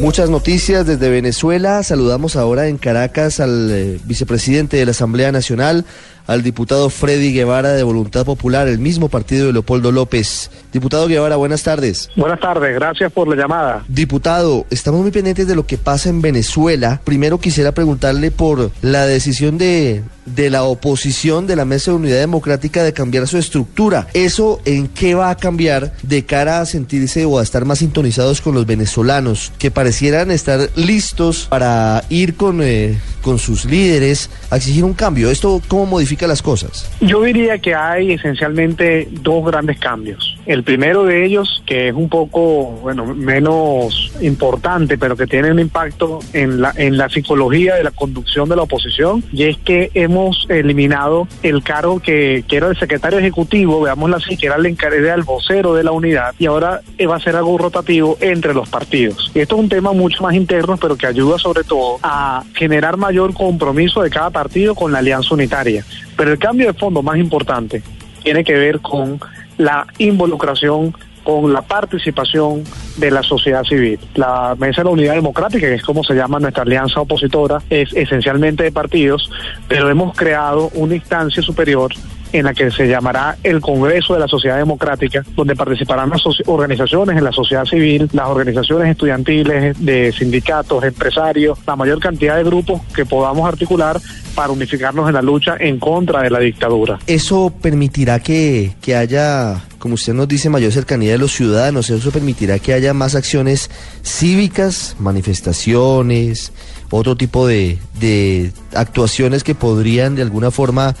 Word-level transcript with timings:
Muchas 0.00 0.28
noticias 0.28 0.86
desde 0.86 1.08
Venezuela. 1.08 1.82
Saludamos 1.82 2.36
ahora 2.36 2.66
en 2.66 2.78
Caracas 2.78 3.40
al 3.40 3.70
eh, 3.70 4.00
vicepresidente 4.04 4.76
de 4.76 4.84
la 4.84 4.90
Asamblea 4.90 5.32
Nacional, 5.32 5.84
al 6.26 6.42
diputado 6.42 6.90
Freddy 6.90 7.32
Guevara 7.32 7.72
de 7.72 7.82
Voluntad 7.82 8.24
Popular, 8.24 8.66
el 8.66 8.78
mismo 8.78 9.08
partido 9.08 9.46
de 9.46 9.52
Leopoldo 9.52 9.92
López. 9.92 10.50
Diputado 10.72 11.06
Guevara, 11.06 11.36
buenas 11.36 11.62
tardes. 11.62 12.10
Buenas 12.16 12.40
tardes, 12.40 12.74
gracias 12.74 13.12
por 13.12 13.28
la 13.28 13.36
llamada. 13.36 13.84
Diputado, 13.88 14.66
estamos 14.70 15.02
muy 15.02 15.10
pendientes 15.10 15.46
de 15.46 15.54
lo 15.54 15.66
que 15.66 15.78
pasa 15.78 16.08
en 16.08 16.20
Venezuela. 16.20 17.00
Primero 17.04 17.38
quisiera 17.38 17.72
preguntarle 17.72 18.30
por 18.30 18.70
la 18.82 19.06
decisión 19.06 19.58
de, 19.58 20.02
de 20.26 20.50
la 20.50 20.64
oposición 20.64 21.46
de 21.46 21.56
la 21.56 21.64
Mesa 21.64 21.90
de 21.90 21.98
Unidad 21.98 22.18
Democrática 22.18 22.82
de 22.82 22.92
cambiar 22.92 23.26
su 23.26 23.38
estructura. 23.38 24.08
¿Eso 24.14 24.60
en 24.64 24.88
qué 24.88 25.14
va 25.14 25.30
a 25.30 25.36
cambiar 25.36 25.92
de 26.02 26.24
cara 26.24 26.60
a 26.60 26.66
sentirse 26.66 27.24
o 27.26 27.38
a 27.38 27.42
estar 27.42 27.64
más 27.64 27.78
sintonizados 27.78 28.40
con 28.40 28.54
los 28.54 28.66
venezolanos, 28.66 29.52
que 29.58 29.70
parecieran 29.84 30.30
estar 30.30 30.70
listos 30.76 31.46
para 31.50 32.04
ir 32.08 32.36
con, 32.36 32.62
eh, 32.62 32.98
con 33.24 33.38
sus 33.38 33.64
líderes 33.64 34.30
a 34.50 34.56
exigir 34.56 34.84
un 34.84 34.92
cambio? 34.92 35.30
¿Esto 35.30 35.60
cómo 35.66 35.86
modifica 35.86 36.26
las 36.26 36.42
cosas? 36.42 36.90
Yo 37.00 37.22
diría 37.22 37.58
que 37.58 37.74
hay 37.74 38.12
esencialmente 38.12 39.08
dos 39.10 39.44
grandes 39.46 39.78
cambios. 39.80 40.36
El 40.46 40.62
primero 40.62 41.04
de 41.04 41.24
ellos, 41.24 41.62
que 41.66 41.88
es 41.88 41.94
un 41.94 42.10
poco, 42.10 42.78
bueno, 42.82 43.06
menos 43.06 44.12
importante, 44.20 44.98
pero 44.98 45.16
que 45.16 45.26
tiene 45.26 45.50
un 45.50 45.58
impacto 45.58 46.20
en 46.34 46.60
la, 46.60 46.72
en 46.76 46.98
la 46.98 47.08
psicología 47.08 47.76
de 47.76 47.84
la 47.84 47.90
conducción 47.90 48.48
de 48.48 48.56
la 48.56 48.62
oposición, 48.62 49.24
y 49.32 49.44
es 49.44 49.56
que 49.56 49.90
hemos 49.94 50.46
eliminado 50.50 51.26
el 51.42 51.62
cargo 51.62 52.00
que, 52.00 52.44
que 52.46 52.58
era 52.58 52.68
el 52.68 52.78
secretario 52.78 53.18
ejecutivo, 53.18 53.80
veámoslo 53.80 54.16
así, 54.16 54.36
que 54.36 54.46
era 54.46 54.56
el 54.56 54.66
encargado, 54.66 55.14
el 55.14 55.22
vocero 55.22 55.74
de 55.74 55.82
la 55.82 55.92
unidad, 55.92 56.34
y 56.38 56.44
ahora 56.44 56.82
va 57.08 57.16
a 57.16 57.20
ser 57.20 57.36
algo 57.36 57.56
rotativo 57.56 58.18
entre 58.20 58.52
los 58.52 58.68
partidos. 58.68 59.30
Y 59.34 59.40
esto 59.40 59.56
es 59.56 59.62
un 59.62 59.68
tema 59.70 59.92
mucho 59.92 60.22
más 60.22 60.34
interno, 60.34 60.76
pero 60.76 60.96
que 60.96 61.06
ayuda 61.06 61.38
sobre 61.38 61.64
todo 61.64 61.98
a 62.02 62.44
generar 62.54 62.98
mayor 62.98 63.13
compromiso 63.34 64.02
de 64.02 64.10
cada 64.10 64.30
partido 64.30 64.74
con 64.74 64.92
la 64.92 64.98
alianza 64.98 65.34
unitaria. 65.34 65.84
Pero 66.16 66.32
el 66.32 66.38
cambio 66.38 66.66
de 66.66 66.78
fondo 66.78 67.02
más 67.02 67.16
importante 67.18 67.82
tiene 68.22 68.44
que 68.44 68.54
ver 68.54 68.80
con 68.80 69.20
la 69.58 69.86
involucración 69.98 70.94
con 71.24 71.52
la 71.52 71.62
participación 71.62 72.62
de 72.98 73.10
la 73.10 73.22
sociedad 73.22 73.64
civil. 73.64 73.98
La 74.14 74.54
Mesa 74.58 74.82
de 74.82 74.84
la 74.84 74.90
Unidad 74.90 75.14
Democrática, 75.14 75.66
que 75.66 75.74
es 75.74 75.82
como 75.82 76.04
se 76.04 76.14
llama 76.14 76.38
nuestra 76.38 76.62
alianza 76.62 77.00
opositora, 77.00 77.62
es 77.70 77.92
esencialmente 77.94 78.62
de 78.62 78.70
partidos, 78.70 79.30
pero 79.66 79.88
hemos 79.88 80.14
creado 80.14 80.70
una 80.74 80.94
instancia 80.94 81.42
superior 81.42 81.92
en 82.34 82.44
la 82.44 82.52
que 82.52 82.68
se 82.72 82.88
llamará 82.88 83.38
el 83.44 83.60
Congreso 83.60 84.14
de 84.14 84.20
la 84.20 84.26
Sociedad 84.26 84.56
Democrática, 84.56 85.24
donde 85.36 85.54
participarán 85.54 86.10
las 86.10 86.22
organizaciones 86.46 87.16
en 87.16 87.22
la 87.22 87.30
sociedad 87.30 87.64
civil, 87.64 88.08
las 88.12 88.28
organizaciones 88.28 88.90
estudiantiles, 88.90 89.76
de 89.78 90.12
sindicatos, 90.12 90.82
empresarios, 90.82 91.56
la 91.64 91.76
mayor 91.76 92.00
cantidad 92.00 92.36
de 92.36 92.42
grupos 92.42 92.82
que 92.94 93.06
podamos 93.06 93.46
articular 93.48 94.00
para 94.34 94.52
unificarnos 94.52 95.06
en 95.06 95.14
la 95.14 95.22
lucha 95.22 95.56
en 95.60 95.78
contra 95.78 96.22
de 96.22 96.30
la 96.30 96.40
dictadura. 96.40 96.98
¿Eso 97.06 97.52
permitirá 97.62 98.18
que, 98.18 98.74
que 98.82 98.96
haya, 98.96 99.62
como 99.78 99.94
usted 99.94 100.12
nos 100.12 100.26
dice, 100.26 100.50
mayor 100.50 100.72
cercanía 100.72 101.12
de 101.12 101.18
los 101.18 101.30
ciudadanos? 101.30 101.88
¿Eso 101.88 102.10
permitirá 102.10 102.58
que 102.58 102.72
haya 102.72 102.92
más 102.94 103.14
acciones 103.14 103.70
cívicas, 104.02 104.96
manifestaciones, 104.98 106.52
otro 106.90 107.16
tipo 107.16 107.46
de, 107.46 107.78
de 108.00 108.50
actuaciones 108.74 109.44
que 109.44 109.54
podrían 109.54 110.16
de 110.16 110.22
alguna 110.22 110.50
forma 110.50 110.96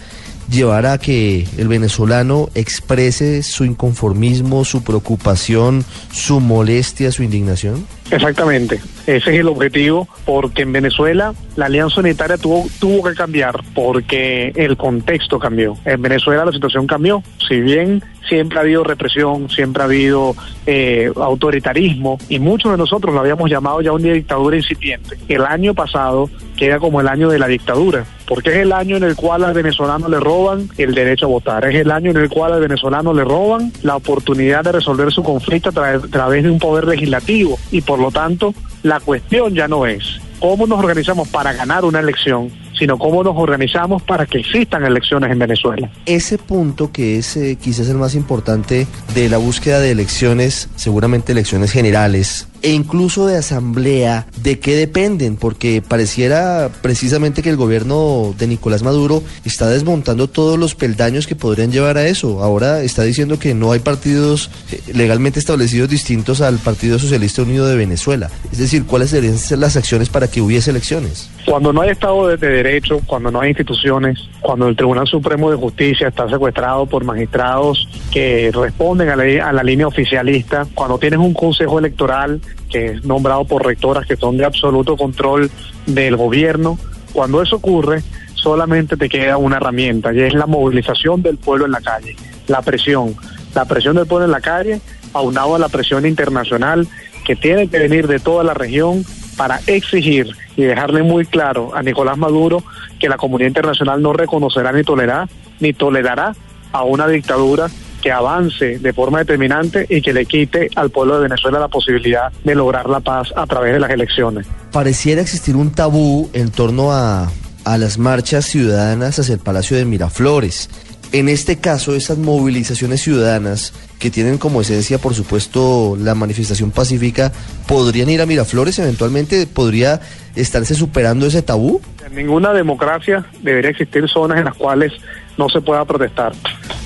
llevar 0.50 0.86
a 0.86 0.98
que 0.98 1.46
el 1.56 1.68
venezolano 1.68 2.48
exprese 2.54 3.42
su 3.42 3.64
inconformismo, 3.64 4.64
su 4.64 4.82
preocupación, 4.82 5.84
su 6.12 6.40
molestia, 6.40 7.12
su 7.12 7.22
indignación? 7.22 7.86
Exactamente, 8.10 8.80
ese 9.06 9.34
es 9.34 9.40
el 9.40 9.48
objetivo, 9.48 10.06
porque 10.24 10.62
en 10.62 10.72
Venezuela 10.72 11.34
la 11.56 11.66
alianza 11.66 12.00
unitaria 12.00 12.36
tuvo, 12.36 12.66
tuvo 12.78 13.08
que 13.08 13.14
cambiar 13.14 13.60
porque 13.74 14.52
el 14.54 14.76
contexto 14.76 15.38
cambió. 15.38 15.76
En 15.84 16.02
Venezuela 16.02 16.44
la 16.44 16.52
situación 16.52 16.86
cambió, 16.86 17.22
si 17.48 17.60
bien 17.60 18.02
siempre 18.28 18.58
ha 18.58 18.62
habido 18.62 18.84
represión, 18.84 19.48
siempre 19.50 19.82
ha 19.82 19.86
habido 19.86 20.34
eh, 20.66 21.10
autoritarismo 21.16 22.18
y 22.28 22.38
muchos 22.38 22.72
de 22.72 22.78
nosotros 22.78 23.14
lo 23.14 23.20
habíamos 23.20 23.50
llamado 23.50 23.80
ya 23.80 23.92
una 23.92 24.12
dictadura 24.12 24.56
incipiente. 24.56 25.16
El 25.28 25.44
año 25.44 25.74
pasado 25.74 26.30
queda 26.56 26.78
como 26.78 27.00
el 27.00 27.08
año 27.08 27.28
de 27.28 27.38
la 27.38 27.48
dictadura, 27.48 28.04
porque 28.26 28.50
es 28.50 28.56
el 28.56 28.72
año 28.72 28.96
en 28.96 29.02
el 29.02 29.16
cual 29.16 29.44
al 29.44 29.54
venezolano 29.54 30.08
le 30.08 30.20
roban 30.20 30.68
el 30.78 30.94
derecho 30.94 31.26
a 31.26 31.28
votar, 31.28 31.66
es 31.66 31.74
el 31.74 31.90
año 31.90 32.10
en 32.10 32.16
el 32.16 32.28
cual 32.28 32.52
al 32.52 32.60
venezolano 32.60 33.12
le 33.12 33.24
roban 33.24 33.72
la 33.82 33.96
oportunidad 33.96 34.64
de 34.64 34.72
resolver 34.72 35.12
su 35.12 35.22
conflicto 35.22 35.70
a 35.70 35.98
través 35.98 36.42
de 36.44 36.50
un 36.50 36.58
poder 36.58 36.86
legislativo 36.86 37.58
y 37.70 37.80
por 37.80 37.93
lo 37.98 38.10
tanto 38.10 38.54
la 38.82 39.00
cuestión 39.00 39.54
ya 39.54 39.68
no 39.68 39.86
es 39.86 40.20
cómo 40.40 40.66
nos 40.66 40.78
organizamos 40.78 41.28
para 41.28 41.54
ganar 41.54 41.84
una 41.84 42.00
elección, 42.00 42.50
sino 42.78 42.98
cómo 42.98 43.24
nos 43.24 43.34
organizamos 43.36 44.02
para 44.02 44.26
que 44.26 44.40
existan 44.40 44.84
elecciones 44.84 45.30
en 45.30 45.38
Venezuela. 45.38 45.90
Ese 46.04 46.36
punto 46.36 46.92
que 46.92 47.16
es 47.18 47.36
eh, 47.36 47.56
quizás 47.60 47.88
el 47.88 47.96
más 47.96 48.14
importante 48.14 48.86
de 49.14 49.28
la 49.30 49.38
búsqueda 49.38 49.80
de 49.80 49.90
elecciones, 49.90 50.68
seguramente 50.76 51.32
elecciones 51.32 51.70
generales, 51.70 52.48
e 52.64 52.72
incluso 52.72 53.26
de 53.26 53.36
asamblea, 53.36 54.26
¿de 54.42 54.58
qué 54.58 54.74
dependen? 54.74 55.36
Porque 55.36 55.82
pareciera 55.86 56.70
precisamente 56.80 57.42
que 57.42 57.50
el 57.50 57.58
gobierno 57.58 58.34
de 58.38 58.46
Nicolás 58.46 58.82
Maduro 58.82 59.22
está 59.44 59.68
desmontando 59.68 60.28
todos 60.28 60.58
los 60.58 60.74
peldaños 60.74 61.26
que 61.26 61.36
podrían 61.36 61.70
llevar 61.70 61.98
a 61.98 62.06
eso. 62.06 62.42
Ahora 62.42 62.80
está 62.80 63.02
diciendo 63.02 63.38
que 63.38 63.52
no 63.52 63.72
hay 63.72 63.80
partidos 63.80 64.50
eh, 64.72 64.80
legalmente 64.94 65.38
establecidos 65.40 65.90
distintos 65.90 66.40
al 66.40 66.56
Partido 66.56 66.98
Socialista 66.98 67.42
Unido 67.42 67.66
de 67.66 67.76
Venezuela. 67.76 68.30
Es 68.50 68.56
decir, 68.56 68.86
¿cuáles 68.86 69.10
deberían 69.10 69.36
ser 69.36 69.58
las 69.58 69.76
acciones 69.76 70.08
para 70.08 70.28
que 70.28 70.40
hubiese 70.40 70.70
elecciones? 70.70 71.28
Cuando 71.44 71.70
no 71.70 71.82
hay 71.82 71.90
Estado 71.90 72.28
de 72.28 72.38
Derecho, 72.38 73.02
cuando 73.04 73.30
no 73.30 73.42
hay 73.42 73.50
instituciones, 73.50 74.18
cuando 74.40 74.68
el 74.68 74.76
Tribunal 74.76 75.06
Supremo 75.06 75.50
de 75.50 75.58
Justicia 75.58 76.08
está 76.08 76.30
secuestrado 76.30 76.86
por 76.86 77.04
magistrados 77.04 77.86
que 78.10 78.50
responden 78.54 79.10
a 79.10 79.16
la, 79.16 79.48
a 79.50 79.52
la 79.52 79.62
línea 79.62 79.86
oficialista, 79.86 80.66
cuando 80.74 80.98
tienes 80.98 81.18
un 81.18 81.34
Consejo 81.34 81.78
Electoral 81.78 82.40
que 82.70 82.86
es 82.86 83.04
nombrado 83.04 83.44
por 83.44 83.64
rectoras 83.64 84.06
que 84.06 84.16
son 84.16 84.36
de 84.36 84.44
absoluto 84.44 84.96
control 84.96 85.50
del 85.86 86.16
gobierno. 86.16 86.78
Cuando 87.12 87.42
eso 87.42 87.56
ocurre, 87.56 88.02
solamente 88.34 88.96
te 88.96 89.08
queda 89.08 89.36
una 89.36 89.56
herramienta 89.56 90.12
y 90.12 90.20
es 90.20 90.34
la 90.34 90.46
movilización 90.46 91.22
del 91.22 91.38
pueblo 91.38 91.66
en 91.66 91.72
la 91.72 91.80
calle, 91.80 92.16
la 92.48 92.62
presión, 92.62 93.14
la 93.54 93.64
presión 93.64 93.96
del 93.96 94.06
pueblo 94.06 94.26
en 94.26 94.32
la 94.32 94.40
calle, 94.40 94.80
aunado 95.12 95.54
a 95.54 95.58
la 95.58 95.68
presión 95.68 96.04
internacional 96.06 96.88
que 97.24 97.36
tiene 97.36 97.68
que 97.68 97.78
venir 97.78 98.06
de 98.06 98.18
toda 98.18 98.44
la 98.44 98.54
región 98.54 99.04
para 99.36 99.60
exigir 99.66 100.36
y 100.56 100.62
dejarle 100.62 101.02
muy 101.02 101.26
claro 101.26 101.74
a 101.74 101.82
Nicolás 101.82 102.18
Maduro 102.18 102.62
que 102.98 103.08
la 103.08 103.16
comunidad 103.16 103.48
internacional 103.48 104.02
no 104.02 104.12
reconocerá 104.12 104.72
ni 104.72 104.84
tolerará 104.84 105.28
ni 105.60 105.72
tolerará 105.72 106.34
a 106.72 106.82
una 106.82 107.06
dictadura 107.08 107.68
que 108.04 108.12
avance 108.12 108.78
de 108.78 108.92
forma 108.92 109.20
determinante 109.20 109.86
y 109.88 110.02
que 110.02 110.12
le 110.12 110.26
quite 110.26 110.68
al 110.76 110.90
pueblo 110.90 111.16
de 111.16 111.22
Venezuela 111.22 111.58
la 111.58 111.68
posibilidad 111.68 112.30
de 112.44 112.54
lograr 112.54 112.86
la 112.86 113.00
paz 113.00 113.32
a 113.34 113.46
través 113.46 113.72
de 113.72 113.80
las 113.80 113.90
elecciones. 113.90 114.46
Pareciera 114.72 115.22
existir 115.22 115.56
un 115.56 115.72
tabú 115.72 116.28
en 116.34 116.50
torno 116.50 116.92
a, 116.92 117.32
a 117.64 117.78
las 117.78 117.96
marchas 117.96 118.44
ciudadanas 118.44 119.18
hacia 119.18 119.32
el 119.32 119.40
Palacio 119.40 119.78
de 119.78 119.86
Miraflores. 119.86 120.68
En 121.12 121.30
este 121.30 121.56
caso, 121.56 121.94
esas 121.94 122.18
movilizaciones 122.18 123.00
ciudadanas 123.00 123.72
que 123.98 124.10
tienen 124.10 124.36
como 124.36 124.60
esencia, 124.60 124.98
por 124.98 125.14
supuesto, 125.14 125.96
la 125.98 126.14
manifestación 126.14 126.72
pacífica, 126.72 127.32
¿podrían 127.66 128.10
ir 128.10 128.20
a 128.20 128.26
Miraflores? 128.26 128.78
¿Eventualmente 128.80 129.46
podría 129.46 130.00
estarse 130.34 130.74
superando 130.74 131.24
ese 131.24 131.40
tabú? 131.40 131.80
En 132.04 132.14
ninguna 132.14 132.52
democracia 132.52 133.24
debería 133.40 133.70
existir 133.70 134.06
zonas 134.10 134.38
en 134.40 134.44
las 134.44 134.54
cuales 134.56 134.92
no 135.38 135.48
se 135.48 135.62
pueda 135.62 135.84
protestar. 135.84 136.32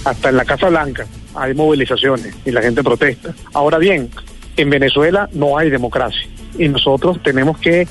Hasta 0.04 0.28
en 0.28 0.36
la 0.36 0.44
Casa 0.44 0.68
Blanca 0.68 1.06
hay 1.34 1.54
movilizaciones 1.54 2.34
y 2.44 2.50
la 2.50 2.62
gente 2.62 2.82
protesta. 2.82 3.34
Ahora 3.52 3.78
bien, 3.78 4.10
en 4.56 4.70
Venezuela 4.70 5.28
no 5.32 5.58
hay 5.58 5.70
democracia 5.70 6.28
y 6.58 6.68
nosotros 6.68 7.22
tenemos 7.22 7.58
que 7.58 7.86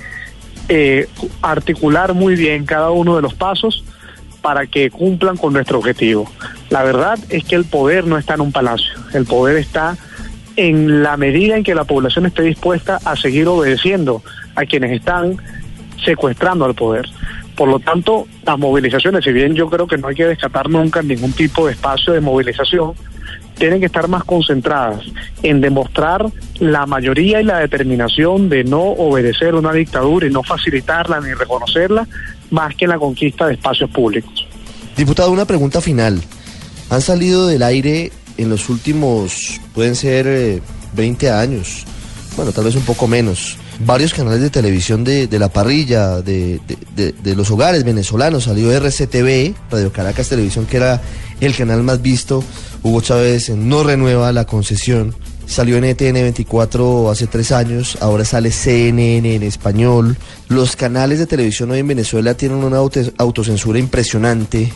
eh, 0.70 1.08
articular 1.42 2.14
muy 2.14 2.36
bien 2.36 2.66
cada 2.66 2.92
uno 2.92 3.16
de 3.16 3.22
los 3.22 3.34
pasos 3.34 3.84
para 4.42 4.68
que 4.68 4.90
cumplan 4.90 5.38
con 5.38 5.54
nuestro 5.54 5.80
objetivo. 5.80 6.30
La 6.70 6.84
verdad 6.84 7.18
es 7.30 7.44
que 7.44 7.56
el 7.56 7.66
poder 7.66 8.06
no 8.06 8.18
está 8.18 8.34
en 8.36 8.42
un 8.42 8.52
palacio, 8.52 8.94
el 9.14 9.26
poder 9.26 9.58
está 9.58 9.98
en 10.56 11.04
la 11.04 11.18
medida 11.18 11.56
en 11.56 11.64
que 11.64 11.76
la 11.76 11.84
población 11.84 12.26
esté 12.26 12.44
dispuesta 12.44 13.00
a 13.06 13.16
seguir 13.16 13.48
obedeciendo 13.48 14.24
a 14.56 14.66
quienes 14.66 14.92
están 14.92 15.38
secuestrando 16.04 16.66
al 16.66 16.76
poder. 16.76 17.08
Por 17.58 17.70
lo 17.70 17.80
tanto, 17.80 18.28
las 18.46 18.60
movilizaciones, 18.60 19.26
si 19.26 19.32
bien 19.32 19.56
yo 19.56 19.68
creo 19.68 19.88
que 19.88 19.98
no 19.98 20.10
hay 20.10 20.16
que 20.16 20.28
descartar 20.28 20.70
nunca 20.70 21.02
ningún 21.02 21.34
tipo 21.34 21.66
de 21.66 21.74
espacio 21.74 22.14
de 22.14 22.22
movilización, 22.22 22.94
tienen 23.58 23.80
que 23.80 23.88
estar 23.88 24.08
más 24.08 24.24
concentradas 24.24 25.04
en 25.42 25.60
demostrar 25.60 26.24
la 26.60 26.86
mayoría 26.86 27.42
y 27.42 27.44
la 27.44 27.58
determinación 27.58 28.48
de 28.48 28.64
no 28.64 28.82
obedecer 28.82 29.56
una 29.56 29.74
dictadura 29.74 30.28
y 30.28 30.30
no 30.30 30.44
facilitarla 30.44 31.20
ni 31.20 31.34
reconocerla, 31.34 32.08
más 32.52 32.76
que 32.76 32.86
en 32.86 32.92
la 32.92 33.00
conquista 33.00 33.48
de 33.48 33.56
espacios 33.56 33.90
públicos. 33.90 34.48
Diputado, 34.96 35.32
una 35.32 35.46
pregunta 35.46 35.82
final. 35.82 36.22
Han 36.92 37.02
salido 37.02 37.48
del 37.48 37.64
aire 37.64 38.12
en 38.38 38.50
los 38.50 38.70
últimos, 38.70 39.60
pueden 39.74 39.96
ser 39.96 40.62
20 40.94 41.26
eh, 41.26 41.32
años, 41.32 41.86
bueno, 42.36 42.52
tal 42.52 42.66
vez 42.66 42.76
un 42.76 42.84
poco 42.84 43.08
menos, 43.08 43.58
varios 43.80 44.14
canales 44.14 44.42
de 44.42 44.50
televisión 44.50 45.04
de, 45.04 45.28
la 45.40 45.50
parrilla, 45.50 46.22
de, 46.22 46.60
de, 46.96 47.36
los 47.36 47.52
hogares 47.52 47.84
venezolanos. 47.84 48.46
Salió 48.46 48.72
RCTV, 48.72 49.54
Radio 49.72 49.92
Caracas 49.92 50.30
Televisión, 50.30 50.66
que 50.66 50.78
era 50.78 51.02
el 51.40 51.56
canal 51.56 51.84
más 51.84 52.02
visto. 52.02 52.44
Hugo 52.84 53.02
Chávez 53.02 53.50
no 53.50 53.84
renueva 53.84 54.32
la 54.32 54.46
concesión. 54.46 55.16
Salió 55.48 55.78
en 55.78 55.86
ETN 55.86 56.14
24 56.14 57.10
hace 57.10 57.26
tres 57.26 57.54
años, 57.54 57.98
ahora 58.02 58.26
sale 58.26 58.52
CNN 58.52 59.36
en 59.36 59.44
español. 59.44 60.18
Los 60.50 60.76
canales 60.76 61.20
de 61.20 61.26
televisión 61.26 61.72
hoy 61.72 61.80
en 61.80 61.88
Venezuela 61.88 62.34
tienen 62.34 62.64
una 62.64 62.78
autocensura 62.78 63.80
impresionante. 63.80 64.74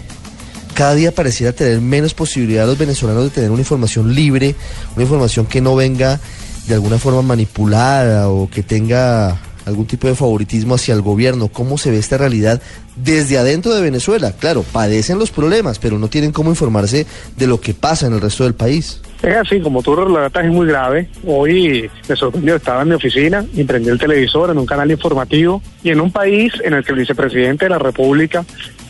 Cada 0.74 0.96
día 0.96 1.14
pareciera 1.14 1.52
tener 1.52 1.82
menos 1.82 2.14
posibilidad 2.14 2.66
los 2.66 2.78
venezolanos 2.78 3.26
de 3.26 3.30
tener 3.32 3.52
una 3.52 3.60
información 3.60 4.16
libre, 4.16 4.56
una 4.96 5.04
información 5.04 5.46
que 5.46 5.60
no 5.60 5.76
venga 5.76 6.22
de 6.68 6.74
alguna 6.74 6.98
forma 6.98 7.22
manipulada 7.22 8.30
o 8.30 8.50
que 8.50 8.64
tenga 8.64 9.40
algún 9.66 9.86
tipo 9.86 10.08
de 10.08 10.16
favoritismo 10.16 10.76
hacia 10.76 10.94
el 10.94 11.02
gobierno. 11.02 11.48
¿Cómo 11.48 11.78
se 11.78 11.92
ve 11.92 11.98
esta 11.98 12.18
realidad 12.18 12.62
desde 12.96 13.38
adentro 13.38 13.74
de 13.74 13.82
Venezuela? 13.82 14.32
Claro, 14.32 14.64
padecen 14.64 15.20
los 15.20 15.32
problemas, 15.32 15.80
pero 15.80 16.00
no 16.00 16.08
tienen 16.08 16.32
cómo 16.32 16.50
informarse 16.50 17.06
de 17.38 17.48
lo 17.48 17.62
que 17.62 17.74
pasa 17.74 18.08
en 18.08 18.14
el 18.14 18.22
resto 18.22 18.44
del 18.44 18.54
país. 18.54 19.02
Es 19.22 19.36
así, 19.36 19.60
como 19.62 19.84
tú 19.84 19.96
relatas, 19.96 20.46
es 20.46 20.52
muy 20.52 20.68
grave. 20.68 21.10
Hoy 21.26 21.90
me 22.10 22.16
sorprendió, 22.16 22.56
estaba 22.56 22.82
en 22.82 22.90
mi 22.90 22.96
oficina 22.96 23.46
y 23.54 23.64
prendí 23.64 23.90
el 23.90 24.00
televisor 24.00 24.50
en 24.50 24.58
un 24.58 24.66
canal 24.66 24.90
informativo 24.90 25.62
y 25.84 25.92
en 25.92 26.02
un 26.02 26.12
país 26.12 26.54
en 26.64 26.74
el 26.74 26.84
que 26.84 26.94
el 26.94 27.00
vicepresidente 27.00 27.66
de 27.66 27.70
la 27.70 27.80
República 27.80 28.44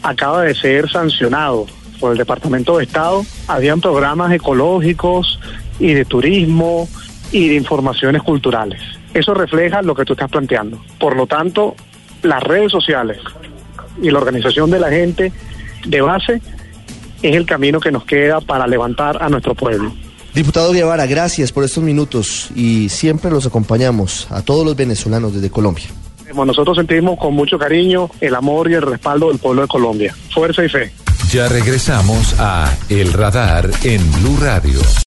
acaba 0.04 0.44
de 0.44 0.56
ser 0.56 0.90
sancionado 0.90 1.68
por 2.00 2.14
el 2.14 2.18
Departamento 2.18 2.78
de 2.78 2.86
Estado. 2.86 3.26
Habían 3.48 3.82
programas 3.82 4.32
ecológicos 4.32 5.40
y 5.80 5.94
de 5.94 6.06
turismo 6.06 6.88
y 7.32 7.50
de 7.50 7.56
informaciones 7.56 8.22
culturales. 8.24 8.82
Eso 9.14 9.34
refleja 9.34 9.82
lo 9.82 9.96
que 9.96 10.06
tú 10.06 10.14
estás 10.14 10.30
planteando. 10.30 10.82
Por 11.00 11.16
lo 11.16 11.28
tanto, 11.28 11.76
las 12.24 12.42
redes 12.44 12.72
sociales 12.72 13.18
y 14.02 14.10
la 14.10 14.20
organización 14.20 14.70
de 14.72 14.80
la 14.80 14.90
gente 14.90 15.32
de 15.86 16.02
base 16.02 16.42
es 17.22 17.36
el 17.36 17.46
camino 17.46 17.80
que 17.80 17.92
nos 17.92 18.06
queda 18.06 18.42
para 18.42 18.68
levantar 18.68 19.22
a 19.22 19.30
nuestro 19.30 19.56
pueblo. 19.56 19.94
Diputado 20.34 20.72
Guevara, 20.72 21.06
gracias 21.08 21.52
por 21.52 21.64
estos 21.64 21.84
minutos 21.84 22.50
y 22.56 22.88
siempre 22.90 23.30
los 23.30 23.46
acompañamos 23.46 24.28
a 24.32 24.42
todos 24.42 24.66
los 24.66 24.76
venezolanos 24.76 25.34
desde 25.34 25.50
Colombia. 25.50 25.88
Nosotros 26.34 26.78
sentimos 26.78 27.20
con 27.20 27.34
mucho 27.34 27.60
cariño 27.60 28.10
el 28.22 28.36
amor 28.36 28.72
y 28.72 28.76
el 28.76 28.82
respaldo 28.82 29.28
del 29.28 29.40
pueblo 29.40 29.64
de 29.64 29.68
Colombia. 29.68 30.16
Fuerza 30.34 30.64
y 30.64 30.70
fe. 30.70 30.92
Ya 31.30 31.50
regresamos 31.50 32.36
a 32.40 32.74
El 32.90 33.12
Radar 33.12 33.70
en 33.84 34.02
Blue 34.14 34.38
Radio. 34.40 34.80